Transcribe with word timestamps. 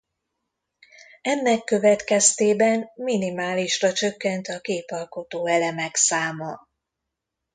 Ennek 1.21 1.63
következtében 1.63 2.89
minimálisra 2.95 3.93
csökkent 3.93 4.47
a 4.47 4.59
képalkotó 4.59 5.47
elemek 5.47 5.95
száma. 5.95 6.67